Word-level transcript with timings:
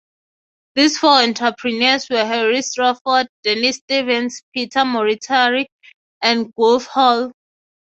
These 0.73 0.97
four 0.97 1.21
entrepreneurs 1.21 2.09
were 2.09 2.25
Harry 2.25 2.63
Stratford, 2.63 3.27
Dennis 3.43 3.75
Stephens, 3.75 4.41
Peter 4.51 4.83
Moriarty, 4.83 5.67
and 6.23 6.51
Geoff 6.57 6.87
Hall. 6.87 7.31